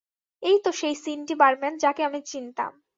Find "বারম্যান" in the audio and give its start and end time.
1.41-1.73